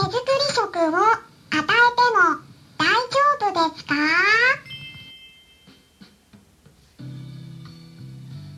[0.00, 0.20] 手作り
[0.54, 1.68] 食を与えても
[2.78, 3.18] 大丈
[3.52, 3.94] 夫ですか？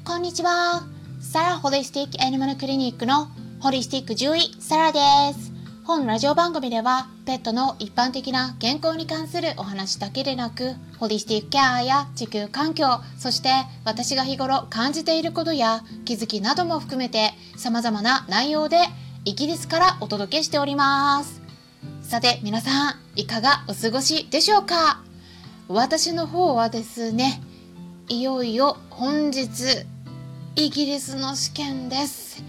[0.05, 0.85] こんにちは。
[1.21, 3.27] サラホリスティックアニマルクリニックの
[3.59, 5.01] ホリスティック獣医サラで
[5.37, 5.51] す。
[5.85, 12.87] 本ラジオ番組ではペットの一般的な健康に関するお話だけでなくホリスティックケアや地球環境
[13.19, 13.49] そして
[13.85, 18.77] 私が日頃感じていることや気づきなども含めて様々な内容で
[19.25, 21.41] イギリスからお届けしております。
[22.03, 25.01] さて皆さんいかがお過ごしでしょうか？
[25.69, 27.41] 私の方はですね
[28.09, 29.87] いよいよ本日
[30.57, 32.43] イギリスの試験です。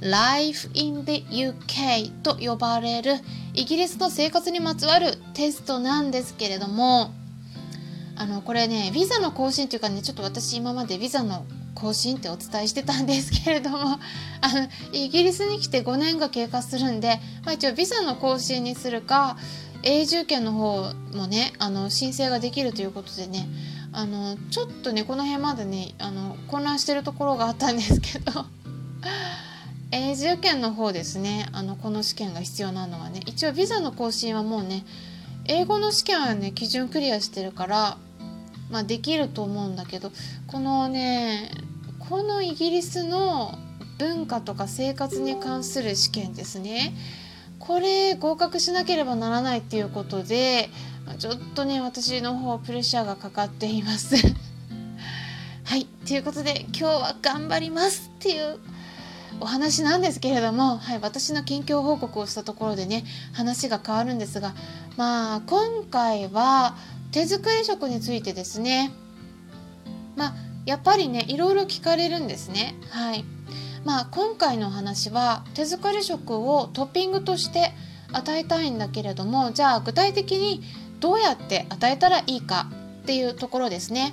[0.00, 3.16] Life in the UK と呼ばれる
[3.52, 7.12] イギリスの生活にまつわるテストなんですけれども
[8.16, 11.44] あのこれねビザの更新というかねちょっと私今までビザの
[11.76, 13.78] 更新ってお伝えしてたんですけれども
[14.40, 19.36] あのイギリスに来て5年が経過するんで、まあ、一応ビザの更新にするか
[19.82, 23.46] 永住権の方もねあの申請ができるということでね
[23.92, 28.46] あのちょっとねこの辺までねあの混乱してるところがあったんですけど
[29.92, 34.84] 永住権の方ですねあのこの試験が必要なのはね一応ビザの更新はもうね
[35.44, 37.98] 英語の試験はね基準クリアしてるから
[38.70, 40.12] まあできると思うんだけど
[40.46, 41.50] このね
[42.08, 43.58] このイギリスの
[43.98, 46.94] 文化とか生活に関する試験ですね。
[47.58, 50.68] これ合格しなければならないっていうことで
[51.18, 54.16] ちょっとね私の方プレッシャーがかかっています。
[55.64, 58.58] はいということで今日は頑張りますっていう
[59.40, 64.54] お話なんですけれども、はい、私の近況報告をしたところでね話が変わるんですが
[64.96, 66.76] まあ今回は
[67.16, 68.92] 手作り食についてですね。
[70.16, 70.34] まあ
[70.66, 72.74] やっぱりねいろいろ聞かれるんですね。
[72.90, 73.24] はい。
[73.86, 77.72] まあ今回のお話は手作り食をトッピングとして
[78.12, 80.62] 与えたいんだけれどもじゃあ具体的に
[81.00, 82.66] どうやって与えたらいいか
[83.04, 84.12] っていうところですね。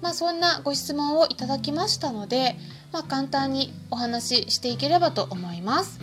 [0.00, 2.54] まあそんなご質問をいただきましたので
[2.94, 5.98] まあ、簡単にお話ししていければと思います。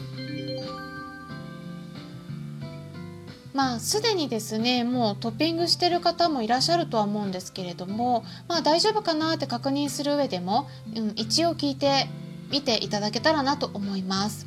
[3.53, 12.07] まあすでにですねもうトッピングしてる方もいらっしゃるとは思うんですけれどもまあ大丈夫かなって確認する上でも、うん、一応聞いて
[12.49, 14.45] みていただけたらなと思います。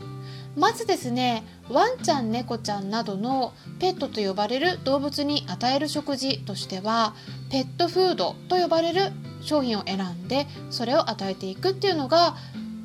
[0.57, 7.15] まずですねワンちゃん猫ちゃんなどのペットと呼ばれる動物に与える食事としては
[7.51, 9.11] ペットフードと呼ばれる
[9.41, 12.37] 商品を選んでそれを与えていくっていうのが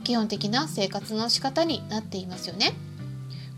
[0.04, 2.74] 基本的な生活の仕方になっていますよね。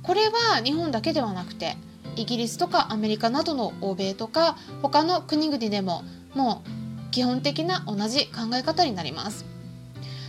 [0.04, 1.78] これは日本だけではなくて
[2.16, 9.46] イギリスとかアメリカなどの欧米とか他の国々でももう基本的な同じ考え方になります。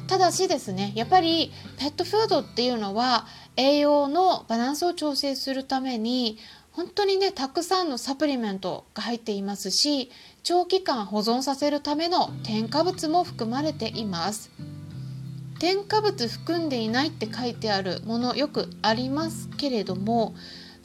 [0.07, 3.27] ただしですねやっぱりペットフードっていうのは
[3.57, 6.39] 栄養のバランスを調整するために
[6.73, 10.11] 本当にねたくさんのサプリメントが入っていますし
[10.43, 14.51] 長期間保存させるための添加物も含まれています
[15.59, 20.35] 添加物含んでいないって書いてあるものよくありますけれども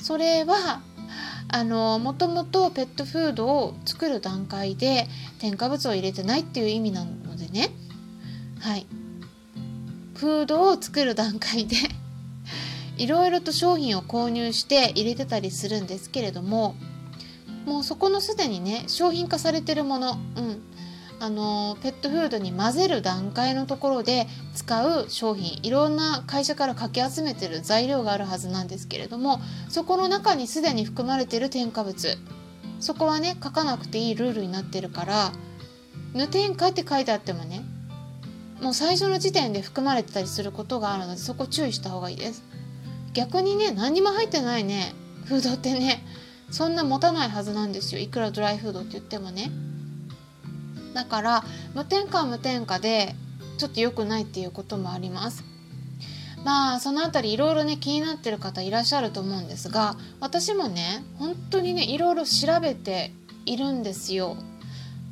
[0.02, 0.81] それは
[1.50, 5.08] あのもともとペットフードを作る段階で
[5.40, 7.69] 添加物を入れてないっていう意味なのでね。
[8.59, 8.86] はい。
[10.16, 11.75] フードを作る段階で
[12.97, 16.75] いろいろと商品を購入して入れてたりするんですけれども
[17.68, 20.62] もうそこのすでにね商品化されてるもの、うん、
[21.20, 32.18] あのペットフードに混ぜる段階のところで使う商品いろんな会社からかき集めてる材料があるはずなんですけれどもそこの中にすでに含まれてる添加物
[32.80, 35.32] そこはね書かなくていいルールになってるから
[36.14, 37.64] 無添加って書いてあってもね
[38.62, 42.44] もう最初の時点で含まれてたりすることがあるのでそこ注意した方がいいです。
[43.14, 44.94] 逆にね何にも入ってないね
[45.26, 46.04] フードってね
[46.50, 48.02] そんな持たないはずなんですよ。
[48.02, 49.52] いくらドライフードって言ってもね。
[50.97, 51.44] だから
[51.75, 53.13] 無添加は無添加で
[53.59, 55.44] ちょっと良くないっていうこともあります
[56.44, 63.12] まあそのあたりいろいろね気になってる方いらっしゃると思うんですが私もね本当にねいろいろ調べて
[63.45, 64.38] いるんですよ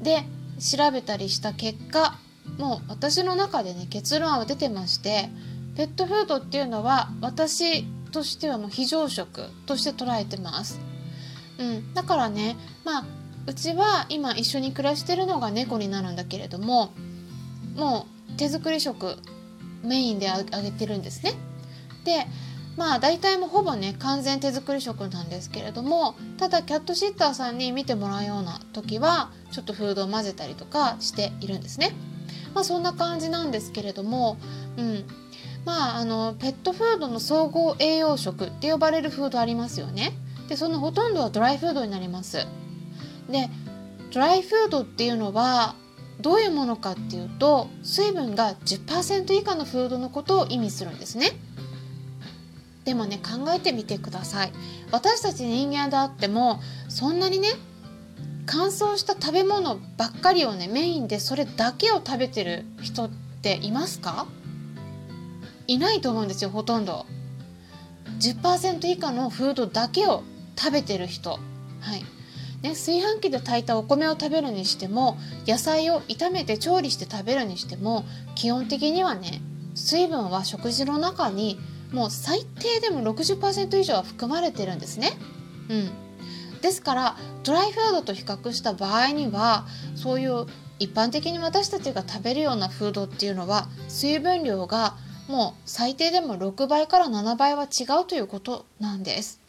[0.01, 0.24] で
[0.60, 2.18] 調べたりした結果
[2.57, 5.30] もう私の中でね結論は出てまして
[5.77, 10.80] ペットフードっていうのは私としてはもう非常食として捉えてます。
[11.60, 12.56] うん、だからね
[12.86, 13.06] まあ
[13.47, 16.94] うちは今一緒に暮らしてるのが猫になるんだけれども
[17.75, 19.18] もう手作り食
[19.83, 21.33] メインであげてるんですね。
[22.03, 22.25] で
[22.75, 31.95] まあ大体もほぼね完全手作り食なんですけれどもただキャットシッターさんに見てもらうような時はちょっとフードを混ぜたりとかしているんですね。
[32.53, 34.38] まあそんな感じなんですけれども、
[34.77, 35.06] うん、
[35.65, 40.13] まああのペットフードの総合栄養食って呼ばれるフードありますよね。
[40.50, 42.45] でそのほとんどはドライフードになります
[43.30, 43.50] で
[44.12, 45.75] ドライフードっていうのは
[46.22, 51.31] どういうものかっていうと水分が10%以下のフードのことを意味するんですね。
[52.86, 54.54] でもね考えてみてください。
[54.92, 57.50] 私たち人間であってもそんなにね
[58.45, 64.27] 乾燥した食べ物ばっかりをねメインでそれだけを食べてる人っていますか？
[65.68, 67.07] いないと思うんですよほとんど。
[68.19, 70.24] 10%以下のフードだけを
[70.57, 71.31] 食べてる人。
[71.31, 71.38] は
[71.95, 72.06] い。
[72.65, 79.41] ね、炊飯器で炊いたお米を食べるにしても野菜を炒めて調理して食べるにしても基本的にはね
[79.75, 81.59] 水分は食事の中に
[81.91, 85.12] もう最低でも60%以上は含まれてるんですね。
[85.69, 85.91] うん、
[86.62, 90.47] ですからドライフードと比較した場合にはそういう
[90.79, 94.95] 一般的に私たちが食べるようなフードっていうのは水分量が
[95.27, 99.44] もう最低でも6倍から7倍は違うということなんです。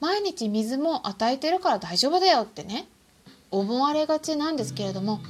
[0.00, 2.86] 毎日水も与えてるから大丈夫だよってね
[3.50, 5.20] 思われがちなんですけれども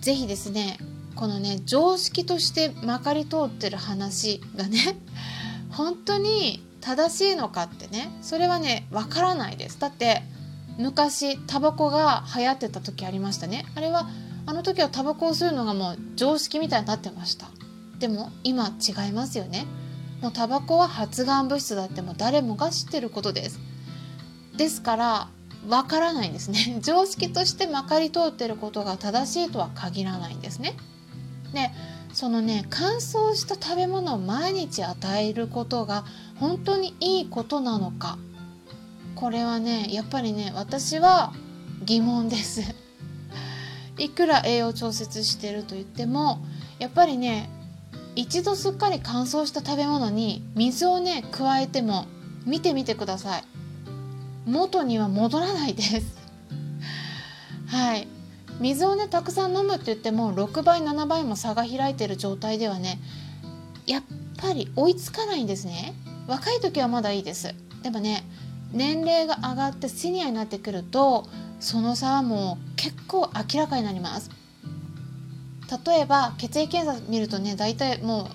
[0.00, 0.78] 是非ですね
[1.14, 4.96] このね常識としてまかり通ってる話がね
[5.70, 9.80] 本当に正しいのかってねそれはねわからないです。
[9.80, 10.22] だって
[10.78, 13.66] 昔タバコが流行ってた時ありましたね。
[13.74, 14.08] あれは
[14.46, 17.48] あの時はタバコを吸うのがもう常識みたいになってました。
[17.98, 19.66] でも今違いますよね。
[20.22, 23.58] もうタバコは発がん物質だってもう誰もが知ってることです。
[24.58, 25.28] ですから
[25.68, 30.76] わからないんですね 常識としてまかり通ってることが正しいとは限らないんですね。
[31.54, 31.70] で
[32.12, 36.04] そのね乾燥した食べ物を毎日与えることが
[36.36, 38.18] 本当にいいことなのか
[39.14, 41.32] これはねやっぱりね私は
[41.84, 42.62] 疑問です。
[43.98, 46.40] いくら栄養調節してると言っても
[46.78, 47.48] やっぱりね
[48.16, 52.06] 一度すっかり乾燥した食べ物に水をね加えても
[52.44, 53.44] 見てみてください
[54.48, 56.16] 元には戻らないです。
[57.68, 58.08] はい。
[58.60, 62.98] 水をねたくさん飲むって言っても6倍7倍も差が開いてる状態ではね
[63.86, 64.02] やっ
[64.36, 65.94] ぱり追いつかないんですね。
[66.26, 67.54] 若い時はまだいいです。
[67.82, 68.24] でもね
[68.72, 71.28] 年齢が上がってシニアになってくると
[71.60, 74.30] その差はもう結構明らかになります。
[75.86, 78.26] 例えば血液検査見るとね大体もう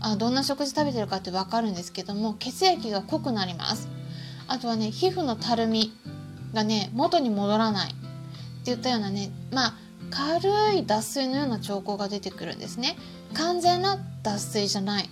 [0.00, 3.93] あどんな食事食べてるかって分かるんですけども血液が濃くなります。
[4.54, 5.92] あとはね皮膚のたるみ
[6.52, 7.96] がね元に戻らないって
[8.66, 9.74] 言ったようなねまあ
[10.10, 12.96] 軽い脱水のような兆候が出てくるんですね。
[13.32, 15.10] 完全な脱水じゃない。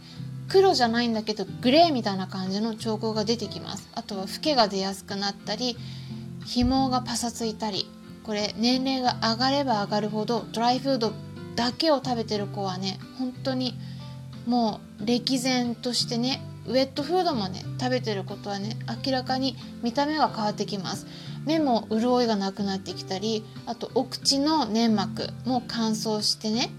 [0.49, 3.89] 黒じゃないんだけどグレーみたいな感じの兆候が出てきます。
[3.95, 5.77] あとはフケが出やすくなったり
[6.45, 7.91] 紐がパサついたり
[8.23, 11.13] これ年齢が上がれば上がるほどドライフード
[11.57, 13.75] だけを食べてる子はね本当に
[14.47, 21.07] もう歴然としてねウェットフードもね食べてることはね明らかに見た目が変わってきます。
[21.45, 26.71] 目も潤いがなくなってきたりあとお口の粘膜も乾燥してね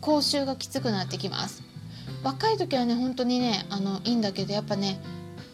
[0.00, 1.62] 口臭がきつくなってきます。
[2.22, 5.00] 若い時はね本当にねあのいいんだけどやっぱね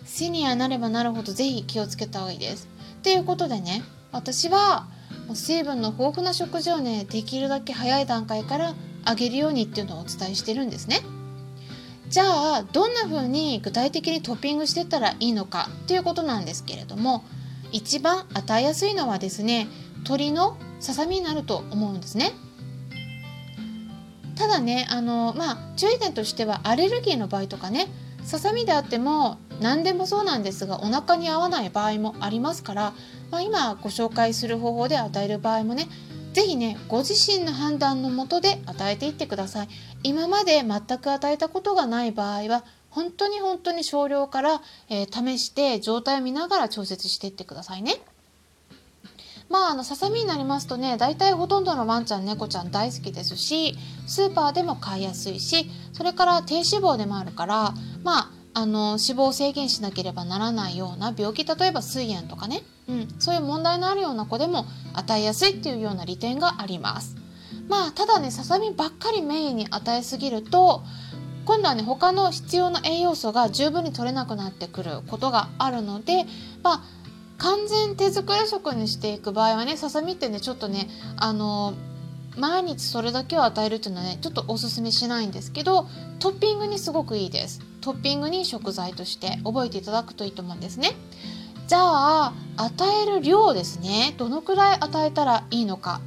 [0.05, 2.69] シニアになればなるほど是非気をつけた方がいいです。
[2.99, 4.87] っていうことでね私は
[5.35, 8.75] 水分の豊富な食事をねできるだけ早い段階から
[9.05, 11.01] あげるようにっていうのをお伝えしてるんですね。
[12.09, 17.25] じゃあどんな風に具体的にトッピングしていったらいいのかっていうことなんですけれども
[17.73, 19.67] 一番与えやすいのはですね
[19.99, 22.33] 鶏のささみになると思うんですね。
[24.37, 27.89] ただねあのまあ注意点としてはアレルギーの場合とかね
[28.23, 32.93] ささみであっても何でもそうなんですがお腹に合わない場合もありますから、
[33.31, 35.89] まあ、今ご紹介する方法で与える場合もね
[36.37, 39.69] ぜひねご自身の判断のもとで与えていってください。
[40.03, 47.95] 今まで全く与えたことがない場合は本当に本当に少量から、えー、試して状態を見ながら調節していってくださいね。
[49.49, 53.75] まあ、あのささみになりますとね大体ほとんどのワンちゃん猫ちゃん大好きですし
[54.07, 67.17] スーパーでも買いやすいしそれから低脂肪でもあるからまああの脂肪を制限しなければならないような病気例えば膵炎とかね、うん、そういう問題のあるような子でも与えやすいっていうような利点があります。
[67.69, 70.83] まあただねささみばっかりメインに与えすぎると
[71.45, 76.25] 今度はね他の必要な栄養素が十分に取れなくなってくることがあるので
[76.63, 76.83] まあ
[77.37, 81.75] 完全手作り食にしていく場合はねささみってねちょっとねあの
[82.37, 85.87] 毎日それだけを与えるっていうのはねちょっとおすすめしないんですけど
[86.19, 87.61] トッピングにすごくいいです。
[87.81, 90.91] トッピングに食材として覚えていただくといいと思うんですね。
[91.69, 94.15] じゃあ与える量ですね。
[94.19, 96.01] どのくらい与えたらいいのか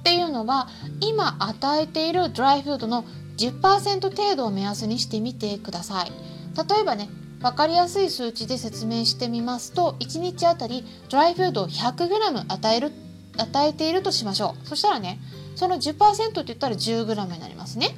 [0.00, 0.68] っていうのは
[1.00, 3.04] 今与えているドライフードの
[3.36, 6.12] 10%程度を目安にしてみてください。
[6.56, 7.08] 例えばね
[7.40, 12.92] 分かりやすい数値で説明してみますと1日あたりドライフードを 100g 与える
[13.36, 14.68] 与えているとしましょう。
[14.68, 15.20] そしたらね
[15.58, 17.96] その10%って言ったら 10g になりますね。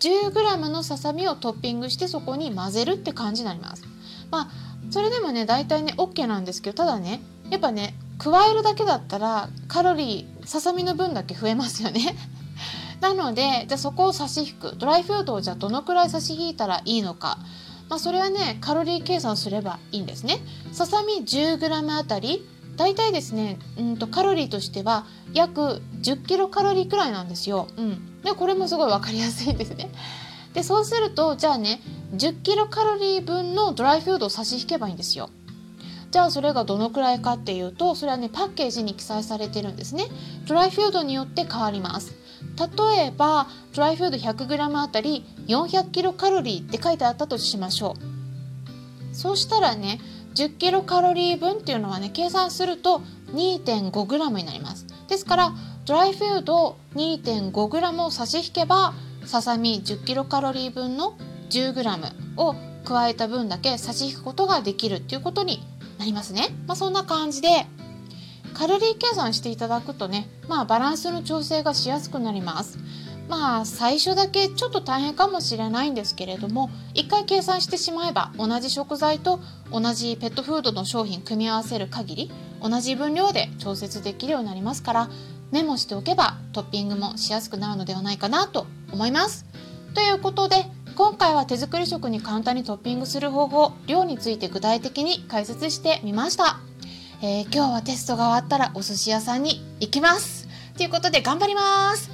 [0.00, 3.84] 10g のささみをトッピングしてそこに混ぜるって感じになります。
[4.30, 4.50] まあ
[4.90, 12.14] それでもね大体ね OK なんですけどただねやっぱね加えるだけだったらカロリーささみの分だけ増えますよね。
[13.00, 14.76] なのでじゃあそこを差し引く。
[14.76, 17.38] ドライフードをじゃあどのくらい差し引いたらいいのか。
[17.88, 20.40] まあ、それはねカロリー計算すればいいんですね。
[20.72, 22.46] ささみ 10g あたり
[22.76, 27.68] だいたいですね、うんとカロリーとしては約10キロカロリーくらいなんですよ。
[27.76, 29.90] うん、でこれもすごい分かりやすいですね。
[30.52, 31.80] でそうするとじゃあね
[32.14, 35.30] 10キロカロリー分のドライフードを差し引けばいいんですよ。
[36.10, 40.06] じゃあそれがどのくらいかっていうとそれはねパッケージに記載されてるんですね。
[40.46, 42.14] ドライフードによって変わります。
[42.56, 47.96] 例えばドライフード 100g あたり400キロカロリーって書いてあったとしましょ
[49.12, 50.00] うそうしたらね
[50.34, 53.00] 10キロカロリー分っていうのはね計算すると
[53.32, 54.86] 2.5g になります。
[55.08, 55.52] ですから
[55.84, 61.16] ドライフード 2.5g を差し引けばささみ10キロカロリー分の
[61.50, 65.62] 10g を加えた分だけ差し引くことができるっていうことに
[65.98, 67.66] なりますね、まあ、そんな感じで
[68.52, 72.78] カロリー計算していただくとね、まあ、バランスの調整がしやすくなります。
[73.28, 79.40] まあ最初だけちょっと大変かもしれないんですけれども一回計算してしまえば同じ食材と
[79.70, 82.30] 同じペットフードの商品組み合わせる限り
[82.62, 85.10] 同じ分量で調節できるようになりますから
[85.52, 89.46] メモしておけばトッピングもしやすくなるのではないかなと思います。
[89.94, 90.64] ということで
[90.96, 96.58] 今回は手作り食に簡単にトッピングする方法量について具体的に解説してみました。
[97.20, 100.48] えー、今日はテストが終わったらお寿司屋さんに行きます。
[100.76, 102.13] ということで頑張ります。